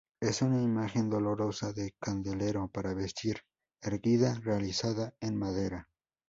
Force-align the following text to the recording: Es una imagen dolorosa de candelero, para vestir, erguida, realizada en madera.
Es 0.19 0.41
una 0.41 0.59
imagen 0.59 1.11
dolorosa 1.11 1.73
de 1.73 1.93
candelero, 1.99 2.67
para 2.69 2.95
vestir, 2.95 3.37
erguida, 3.83 4.33
realizada 4.33 5.13
en 5.21 5.37
madera. 5.37 5.87